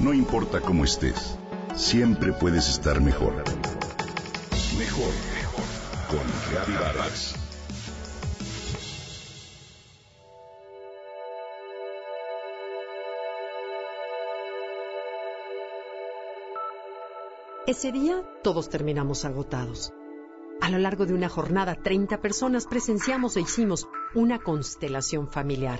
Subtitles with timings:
[0.00, 1.36] No importa cómo estés,
[1.76, 3.34] siempre puedes estar mejor.
[4.78, 5.64] Mejor, mejor.
[6.08, 7.34] Con Vargas.
[17.66, 19.92] Ese día todos terminamos agotados.
[20.62, 25.78] A lo largo de una jornada, 30 personas presenciamos e hicimos una constelación familiar.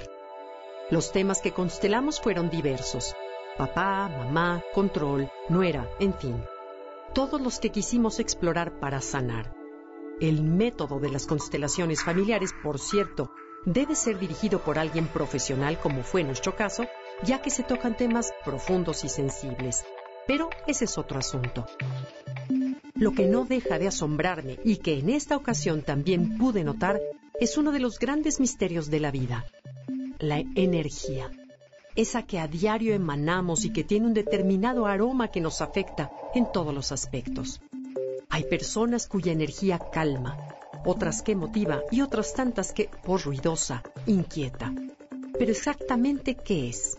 [0.91, 3.14] Los temas que constelamos fueron diversos.
[3.57, 6.43] Papá, mamá, control, nuera, en fin.
[7.15, 9.55] Todos los que quisimos explorar para sanar.
[10.20, 13.33] El método de las constelaciones familiares, por cierto,
[13.65, 16.87] debe ser dirigido por alguien profesional como fue nuestro caso,
[17.23, 19.85] ya que se tocan temas profundos y sensibles.
[20.27, 21.66] Pero ese es otro asunto.
[22.95, 27.01] Lo que no deja de asombrarme y que en esta ocasión también pude notar
[27.41, 29.45] es uno de los grandes misterios de la vida
[30.21, 31.30] la energía,
[32.00, 36.50] esa que a diario emanamos y que tiene un determinado aroma que nos afecta en
[36.50, 37.60] todos los aspectos.
[38.30, 40.38] Hay personas cuya energía calma,
[40.84, 44.73] otras que motiva y otras tantas que, por ruidosa, inquieta.
[45.38, 46.96] Pero exactamente qué es?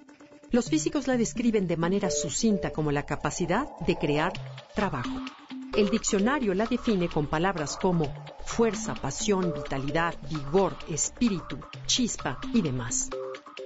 [0.51, 4.33] Los físicos la describen de manera sucinta como la capacidad de crear
[4.75, 5.21] trabajo.
[5.75, 8.13] El diccionario la define con palabras como
[8.45, 13.09] fuerza, pasión, vitalidad, vigor, espíritu, chispa y demás.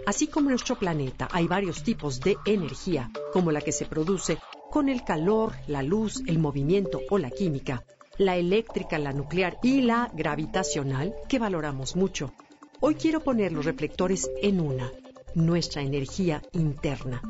[0.06, 4.38] Así como nuestro planeta hay varios tipos de energía, como la que se produce
[4.70, 7.84] con el calor, la luz, el movimiento o la química,
[8.18, 12.34] la eléctrica, la nuclear y la gravitacional, que valoramos mucho.
[12.82, 14.92] Hoy quiero poner los reflectores en una,
[15.34, 17.22] nuestra energía interna.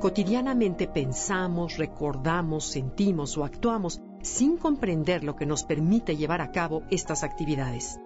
[0.00, 6.82] Cotidianamente pensamos, recordamos, sentimos o actuamos sin comprender lo que nos permite llevar a cabo
[6.90, 7.98] estas actividades.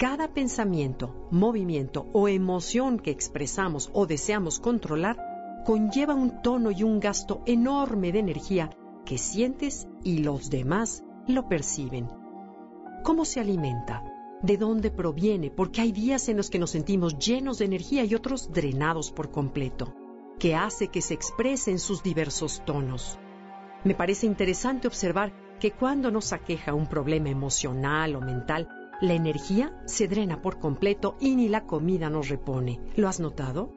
[0.00, 5.18] Cada pensamiento, movimiento o emoción que expresamos o deseamos controlar
[5.66, 8.70] conlleva un tono y un gasto enorme de energía
[9.04, 12.08] que sientes y los demás lo perciben.
[13.02, 14.02] ¿Cómo se alimenta?
[14.40, 15.50] ¿De dónde proviene?
[15.50, 19.30] Porque hay días en los que nos sentimos llenos de energía y otros drenados por
[19.30, 19.94] completo
[20.38, 23.18] que hace que se exprese en sus diversos tonos.
[23.84, 29.72] Me parece interesante observar que cuando nos aqueja un problema emocional o mental, la energía
[29.86, 32.80] se drena por completo y ni la comida nos repone.
[32.96, 33.72] ¿Lo has notado?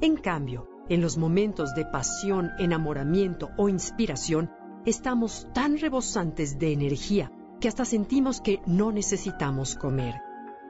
[0.00, 4.50] En cambio, en los momentos de pasión, enamoramiento o inspiración,
[4.86, 10.14] estamos tan rebosantes de energía que hasta sentimos que no necesitamos comer.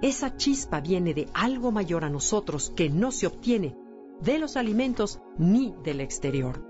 [0.03, 3.77] Esa chispa viene de algo mayor a nosotros que no se obtiene
[4.21, 6.67] de los alimentos ni del exterior.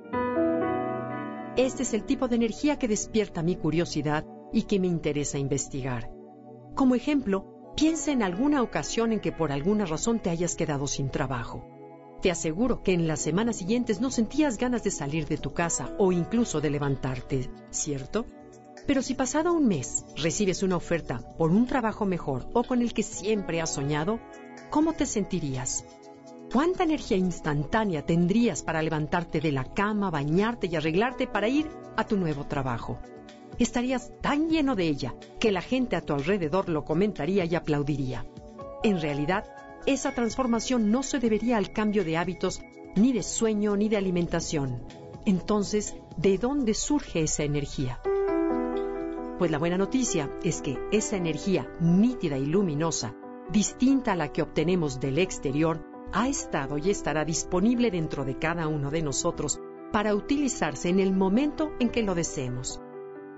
[1.56, 6.19] Este es el tipo de energía que despierta mi curiosidad y que me interesa investigar.
[6.75, 11.10] Como ejemplo, piensa en alguna ocasión en que por alguna razón te hayas quedado sin
[11.10, 11.66] trabajo.
[12.22, 15.94] Te aseguro que en las semanas siguientes no sentías ganas de salir de tu casa
[15.98, 18.26] o incluso de levantarte, ¿cierto?
[18.86, 22.92] Pero si pasado un mes recibes una oferta por un trabajo mejor o con el
[22.92, 24.20] que siempre has soñado,
[24.70, 25.84] ¿cómo te sentirías?
[26.52, 32.04] ¿Cuánta energía instantánea tendrías para levantarte de la cama, bañarte y arreglarte para ir a
[32.04, 32.98] tu nuevo trabajo?
[33.60, 38.25] Estarías tan lleno de ella que la gente a tu alrededor lo comentaría y aplaudiría.
[38.82, 39.44] En realidad,
[39.84, 42.62] esa transformación no se debería al cambio de hábitos,
[42.97, 44.82] ni de sueño, ni de alimentación.
[45.26, 48.00] Entonces, ¿de dónde surge esa energía?
[49.38, 53.15] Pues la buena noticia es que esa energía nítida y luminosa,
[53.53, 58.69] distinta a la que obtenemos del exterior, ha estado y estará disponible dentro de cada
[58.69, 59.60] uno de nosotros
[59.93, 62.81] para utilizarse en el momento en que lo deseemos.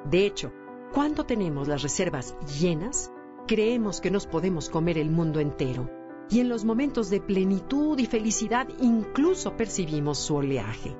[0.04, 0.52] De hecho,
[0.92, 3.12] cuando tenemos las reservas llenas,
[3.46, 5.88] creemos que nos podemos comer el mundo entero,
[6.28, 10.96] y en los momentos de plenitud y felicidad incluso percibimos su oleaje.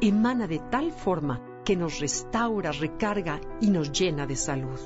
[0.00, 4.78] Emana de tal forma que nos restaura, recarga y nos llena de salud.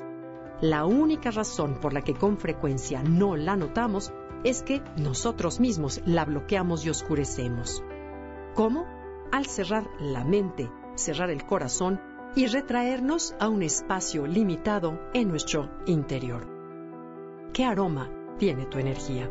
[0.61, 4.11] La única razón por la que con frecuencia no la notamos
[4.43, 7.83] es que nosotros mismos la bloqueamos y oscurecemos.
[8.53, 8.85] ¿Cómo?
[9.31, 11.99] Al cerrar la mente, cerrar el corazón
[12.35, 16.47] y retraernos a un espacio limitado en nuestro interior.
[17.53, 19.29] ¿Qué aroma tiene tu energía?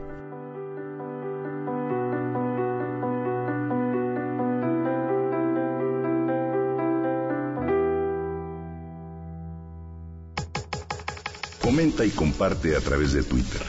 [11.61, 13.61] Comenta y comparte a través de Twitter.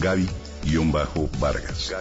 [0.00, 0.28] Gaby
[1.40, 1.94] Vargas.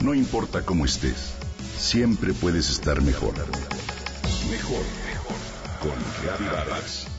[0.00, 1.34] No importa cómo estés,
[1.76, 3.34] siempre puedes estar mejor.
[4.46, 5.36] Mejor, mejor.
[5.80, 7.17] Con Gaby Vargas.